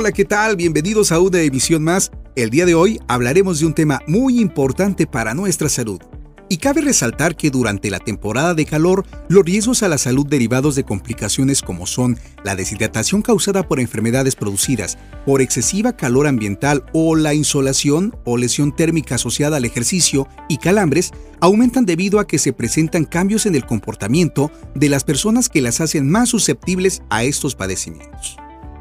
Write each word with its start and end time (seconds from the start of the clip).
Hola, 0.00 0.12
¿qué 0.12 0.24
tal? 0.24 0.54
Bienvenidos 0.54 1.10
a 1.10 1.18
una 1.18 1.40
emisión 1.40 1.82
más. 1.82 2.12
El 2.36 2.50
día 2.50 2.66
de 2.66 2.76
hoy 2.76 3.00
hablaremos 3.08 3.58
de 3.58 3.66
un 3.66 3.74
tema 3.74 4.00
muy 4.06 4.38
importante 4.38 5.08
para 5.08 5.34
nuestra 5.34 5.68
salud. 5.68 5.98
Y 6.48 6.58
cabe 6.58 6.82
resaltar 6.82 7.36
que 7.36 7.50
durante 7.50 7.90
la 7.90 7.98
temporada 7.98 8.54
de 8.54 8.64
calor, 8.64 9.04
los 9.28 9.44
riesgos 9.44 9.82
a 9.82 9.88
la 9.88 9.98
salud 9.98 10.24
derivados 10.24 10.76
de 10.76 10.84
complicaciones 10.84 11.62
como 11.62 11.84
son 11.84 12.16
la 12.44 12.54
deshidratación 12.54 13.22
causada 13.22 13.66
por 13.66 13.80
enfermedades 13.80 14.36
producidas 14.36 14.98
por 15.26 15.42
excesiva 15.42 15.96
calor 15.96 16.28
ambiental 16.28 16.84
o 16.92 17.16
la 17.16 17.34
insolación 17.34 18.16
o 18.24 18.36
lesión 18.36 18.76
térmica 18.76 19.16
asociada 19.16 19.56
al 19.56 19.64
ejercicio 19.64 20.28
y 20.48 20.58
calambres 20.58 21.10
aumentan 21.40 21.86
debido 21.86 22.20
a 22.20 22.26
que 22.28 22.38
se 22.38 22.52
presentan 22.52 23.04
cambios 23.04 23.46
en 23.46 23.56
el 23.56 23.66
comportamiento 23.66 24.52
de 24.76 24.90
las 24.90 25.02
personas 25.02 25.48
que 25.48 25.60
las 25.60 25.80
hacen 25.80 26.08
más 26.08 26.28
susceptibles 26.28 27.02
a 27.10 27.24
estos 27.24 27.56
padecimientos. 27.56 28.36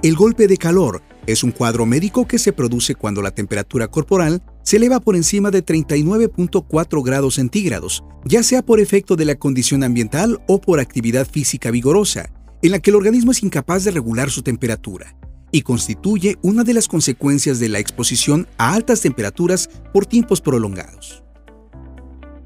El 0.00 0.14
golpe 0.14 0.46
de 0.46 0.56
calor 0.56 1.02
es 1.26 1.42
un 1.42 1.50
cuadro 1.50 1.84
médico 1.84 2.28
que 2.28 2.38
se 2.38 2.52
produce 2.52 2.94
cuando 2.94 3.20
la 3.20 3.32
temperatura 3.32 3.88
corporal 3.88 4.44
se 4.62 4.76
eleva 4.76 5.00
por 5.00 5.16
encima 5.16 5.50
de 5.50 5.66
39.4 5.66 7.04
grados 7.04 7.34
centígrados, 7.34 8.04
ya 8.24 8.44
sea 8.44 8.64
por 8.64 8.78
efecto 8.78 9.16
de 9.16 9.24
la 9.24 9.34
condición 9.34 9.82
ambiental 9.82 10.40
o 10.46 10.60
por 10.60 10.78
actividad 10.78 11.26
física 11.28 11.72
vigorosa, 11.72 12.30
en 12.62 12.70
la 12.70 12.78
que 12.78 12.90
el 12.90 12.96
organismo 12.96 13.32
es 13.32 13.42
incapaz 13.42 13.82
de 13.82 13.90
regular 13.90 14.30
su 14.30 14.42
temperatura, 14.42 15.16
y 15.50 15.62
constituye 15.62 16.38
una 16.42 16.62
de 16.62 16.74
las 16.74 16.86
consecuencias 16.86 17.58
de 17.58 17.68
la 17.68 17.80
exposición 17.80 18.46
a 18.56 18.74
altas 18.74 19.00
temperaturas 19.00 19.68
por 19.92 20.06
tiempos 20.06 20.40
prolongados. 20.40 21.24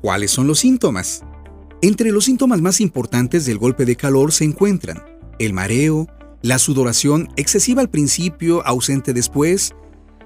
¿Cuáles 0.00 0.32
son 0.32 0.48
los 0.48 0.58
síntomas? 0.58 1.22
Entre 1.80 2.10
los 2.10 2.24
síntomas 2.24 2.60
más 2.60 2.80
importantes 2.80 3.46
del 3.46 3.58
golpe 3.58 3.84
de 3.84 3.94
calor 3.94 4.32
se 4.32 4.44
encuentran 4.44 5.04
el 5.38 5.52
mareo, 5.52 6.08
la 6.46 6.60
sudoración 6.60 7.28
excesiva 7.34 7.82
al 7.82 7.90
principio, 7.90 8.64
ausente 8.64 9.12
después, 9.12 9.74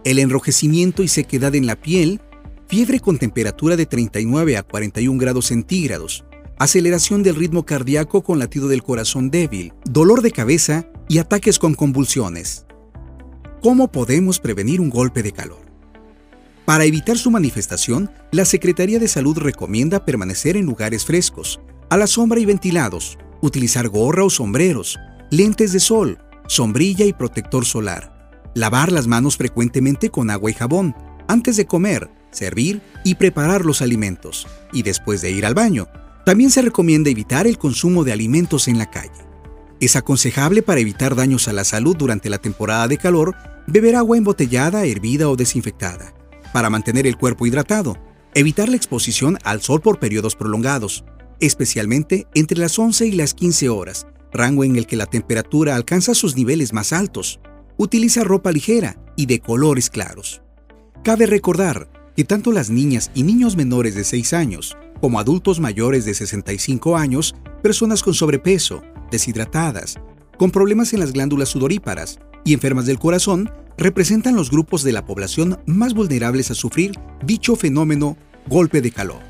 el 0.05 0.19
enrojecimiento 0.19 1.03
y 1.03 1.09
sequedad 1.09 1.55
en 1.55 1.67
la 1.67 1.77
piel, 1.77 2.21
fiebre 2.69 3.01
con 3.01 3.17
temperatura 3.17 3.75
de 3.75 3.87
39 3.87 4.59
a 4.59 4.63
41 4.63 5.19
grados 5.19 5.47
centígrados, 5.47 6.27
aceleración 6.59 7.23
del 7.23 7.37
ritmo 7.37 7.65
cardíaco 7.65 8.23
con 8.23 8.39
latido 8.39 8.69
del 8.69 8.83
corazón 8.83 9.31
débil, 9.31 9.73
dolor 9.87 10.21
de 10.21 10.31
cabeza 10.31 10.85
y 11.09 11.17
ataques 11.17 11.59
con 11.59 11.73
convulsiones. 11.73 12.67
¿Cómo 13.63 13.91
podemos 13.91 14.41
prevenir 14.41 14.83
un 14.83 14.91
golpe 14.91 15.23
de 15.23 15.33
calor? 15.33 15.63
Para 16.67 16.85
evitar 16.85 17.17
su 17.17 17.31
manifestación, 17.31 18.11
la 18.31 18.45
Secretaría 18.45 18.99
de 18.99 19.09
Salud 19.09 19.39
recomienda 19.39 20.05
permanecer 20.05 20.59
en 20.59 20.67
lugares 20.67 21.07
frescos, 21.07 21.61
a 21.89 21.97
la 21.97 22.07
sombra 22.07 22.41
y 22.41 22.45
ventilados, 22.45 23.17
utilizar 23.41 23.89
gorra 23.89 24.25
o 24.25 24.29
sombreros, 24.29 24.99
lentes 25.31 25.73
de 25.73 25.81
sol, 25.81 26.19
sombrilla 26.49 27.05
y 27.05 27.13
protector 27.13 27.65
solar. 27.65 28.33
Lavar 28.55 28.91
las 28.91 29.07
manos 29.07 29.37
frecuentemente 29.37 30.11
con 30.11 30.29
agua 30.29 30.51
y 30.51 30.55
jabón, 30.55 30.95
antes 31.29 31.57
de 31.57 31.67
comer, 31.67 32.11
servir 32.33 32.83
y 33.05 33.15
preparar 33.15 33.65
los 33.65 33.81
alimentos, 33.81 34.49
y 34.73 34.83
después 34.83 35.21
de 35.23 35.31
ir 35.31 35.47
al 35.47 35.55
baño. 35.55 35.87
También 36.27 36.51
se 36.51 36.63
recomienda 36.63 37.11
evitar 37.11 37.47
el 37.47 37.59
consumo 37.59 38.03
de 38.03 38.13
alimentos 38.13 38.67
en 38.67 38.79
la 38.79 38.91
calle. 38.91 39.25
Es 39.81 39.97
aconsejable 39.97 40.63
para 40.63 40.81
evitar 40.81 41.15
daños 41.15 41.49
a 41.49 41.53
la 41.53 41.65
salud 41.65 41.97
durante 41.97 42.29
la 42.29 42.39
temporada 42.39 42.89
de 42.89 42.99
calor 42.99 43.35
beber 43.67 43.95
agua 43.95 44.17
embotellada, 44.17 44.85
hervida 44.85 45.29
o 45.31 45.37
desinfectada. 45.37 46.13
Para 46.53 46.71
mantener 46.71 47.07
el 47.07 47.17
cuerpo 47.17 47.47
hidratado, 47.47 47.97
evitar 48.35 48.69
la 48.69 48.77
exposición 48.77 49.39
al 49.45 49.63
sol 49.63 49.81
por 49.81 50.01
periodos 50.01 50.35
prolongados, 50.35 51.05
especialmente 51.39 52.27
entre 52.35 52.59
las 52.59 52.79
11 52.79 53.07
y 53.07 53.13
las 53.13 53.33
15 53.33 53.69
horas, 53.69 54.07
rango 54.33 54.65
en 54.65 54.77
el 54.77 54.87
que 54.87 54.97
la 54.97 55.07
temperatura 55.07 55.77
alcanza 55.77 56.15
sus 56.15 56.37
niveles 56.37 56.73
más 56.73 56.93
altos. 56.93 57.41
Utiliza 57.77 58.25
ropa 58.25 58.53
ligera 58.53 59.03
y 59.17 59.27
de 59.27 59.41
colores 59.41 59.91
claros. 59.91 60.43
Cabe 61.03 61.27
recordar 61.27 61.89
que 62.17 62.25
tanto 62.25 62.53
las 62.53 62.71
niñas 62.71 63.11
y 63.15 63.23
niños 63.23 63.57
menores 63.57 63.95
de 63.95 64.05
6 64.05 64.33
años 64.35 64.77
como 65.01 65.19
adultos 65.19 65.61
mayores 65.61 66.05
de 66.05 66.15
65 66.15 66.97
años, 66.97 67.35
personas 67.63 68.03
con 68.03 68.15
sobrepeso, 68.15 68.83
deshidratadas, 69.11 69.99
con 70.37 70.51
problemas 70.51 70.93
en 70.93 71.01
las 71.01 71.13
glándulas 71.13 71.49
sudoríparas 71.51 72.19
y 72.45 72.53
enfermas 72.53 72.87
del 72.87 72.99
corazón 72.99 73.51
representan 73.79 74.37
los 74.37 74.51
grupos 74.51 74.83
de 74.83 74.93
la 74.93 75.05
población 75.05 75.59
más 75.67 75.95
vulnerables 75.95 76.51
a 76.51 76.55
sufrir 76.55 76.93
dicho 77.25 77.57
fenómeno 77.57 78.17
golpe 78.47 78.83
de 78.83 78.91
calor. 78.91 79.21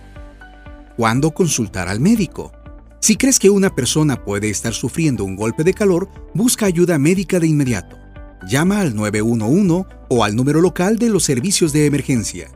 ¿Cuándo 0.96 1.30
consultar 1.30 1.88
al 1.88 2.00
médico? 2.00 2.52
Si 3.02 3.16
crees 3.16 3.38
que 3.38 3.48
una 3.48 3.74
persona 3.74 4.22
puede 4.22 4.50
estar 4.50 4.74
sufriendo 4.74 5.24
un 5.24 5.34
golpe 5.34 5.64
de 5.64 5.72
calor, 5.72 6.10
busca 6.34 6.66
ayuda 6.66 6.98
médica 6.98 7.40
de 7.40 7.46
inmediato. 7.46 7.96
Llama 8.46 8.80
al 8.80 8.94
911 8.94 9.86
o 10.10 10.22
al 10.22 10.36
número 10.36 10.60
local 10.60 10.98
de 10.98 11.08
los 11.08 11.24
servicios 11.24 11.72
de 11.72 11.86
emergencia. 11.86 12.50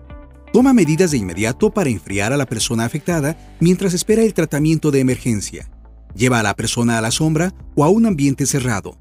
Toma 0.53 0.75
medidas 0.75 1.13
de 1.13 1.17
inmediato 1.17 1.73
para 1.73 1.89
enfriar 1.89 2.35
a 2.35 2.37
la 2.37 2.45
persona 2.45 2.85
afectada 2.85 3.57
mientras 3.59 3.95
espera 3.95 4.23
el 4.23 4.35
tratamiento 4.35 4.91
de 4.91 5.01
emergencia. 5.01 5.71
Lleva 6.15 6.41
a 6.41 6.43
la 6.43 6.55
persona 6.55 6.99
a 6.99 7.01
la 7.01 7.11
sombra 7.11 7.55
o 7.75 7.83
a 7.83 7.89
un 7.89 8.05
ambiente 8.05 8.45
cerrado. 8.45 8.99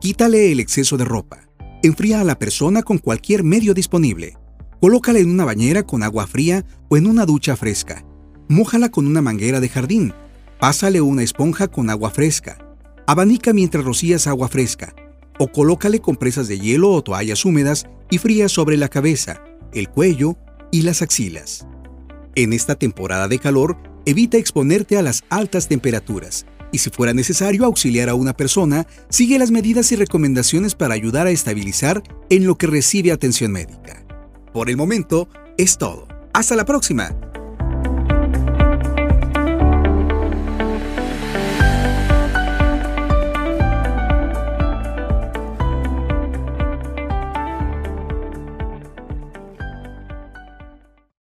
Quítale 0.00 0.52
el 0.52 0.60
exceso 0.60 0.96
de 0.96 1.04
ropa. 1.04 1.40
Enfría 1.82 2.20
a 2.20 2.24
la 2.24 2.38
persona 2.38 2.82
con 2.82 2.98
cualquier 2.98 3.42
medio 3.42 3.74
disponible. 3.74 4.38
Colócala 4.80 5.18
en 5.18 5.28
una 5.28 5.44
bañera 5.44 5.82
con 5.82 6.04
agua 6.04 6.28
fría 6.28 6.64
o 6.88 6.96
en 6.96 7.08
una 7.08 7.26
ducha 7.26 7.56
fresca. 7.56 8.04
Mójala 8.48 8.90
con 8.90 9.08
una 9.08 9.22
manguera 9.22 9.58
de 9.58 9.68
jardín 9.68 10.14
Pásale 10.64 11.02
una 11.02 11.22
esponja 11.22 11.68
con 11.68 11.90
agua 11.90 12.08
fresca. 12.08 12.56
Abanica 13.06 13.52
mientras 13.52 13.84
rocías 13.84 14.26
agua 14.26 14.48
fresca. 14.48 14.94
O 15.38 15.52
colócale 15.52 16.00
compresas 16.00 16.48
de 16.48 16.58
hielo 16.58 16.90
o 16.90 17.02
toallas 17.02 17.44
húmedas 17.44 17.84
y 18.10 18.16
frías 18.16 18.50
sobre 18.50 18.78
la 18.78 18.88
cabeza, 18.88 19.44
el 19.74 19.90
cuello 19.90 20.38
y 20.72 20.80
las 20.80 21.02
axilas. 21.02 21.66
En 22.34 22.54
esta 22.54 22.76
temporada 22.76 23.28
de 23.28 23.38
calor, 23.38 23.76
evita 24.06 24.38
exponerte 24.38 24.96
a 24.96 25.02
las 25.02 25.22
altas 25.28 25.68
temperaturas 25.68 26.46
y 26.72 26.78
si 26.78 26.88
fuera 26.88 27.12
necesario 27.12 27.66
auxiliar 27.66 28.08
a 28.08 28.14
una 28.14 28.32
persona, 28.32 28.86
sigue 29.10 29.38
las 29.38 29.50
medidas 29.50 29.92
y 29.92 29.96
recomendaciones 29.96 30.74
para 30.74 30.94
ayudar 30.94 31.26
a 31.26 31.30
estabilizar 31.30 32.02
en 32.30 32.46
lo 32.46 32.56
que 32.56 32.68
recibe 32.68 33.12
atención 33.12 33.52
médica. 33.52 34.02
Por 34.54 34.70
el 34.70 34.78
momento, 34.78 35.28
es 35.58 35.76
todo. 35.76 36.08
Hasta 36.32 36.56
la 36.56 36.64
próxima. 36.64 37.14